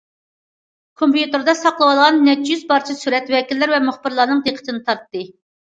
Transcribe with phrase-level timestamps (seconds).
[1.01, 5.27] كومپيۇتېردا ساقلىۋالغان نەچچە يۈز پارچە سۈرەت ۋەكىللەر ۋە مۇخبىرلارنىڭ دىققىتىنى تارتتى.